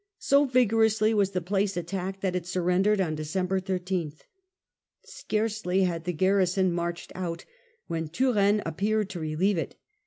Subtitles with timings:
[0.17, 3.63] So vigorously was the place attacked that it surrendered on Dec.
[3.67, 4.11] 13.
[5.03, 7.45] Scarcely had the garrison marched out
[7.85, 9.75] when Turenne appeared to relieve it.